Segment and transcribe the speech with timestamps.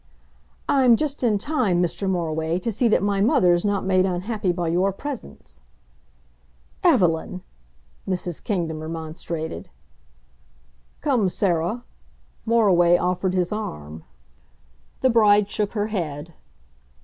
[0.67, 2.09] "I'm just in time, Mr.
[2.09, 5.61] Moriway, to see that my mother's not made unhappy by your presence."
[6.83, 7.43] "Evelyn!"
[8.09, 8.43] Mrs.
[8.43, 9.69] Kingdon remonstrated.
[11.01, 11.83] "Come, Sarah."
[12.47, 14.03] Moriway offered his arm.
[15.01, 16.33] The bride shook her head.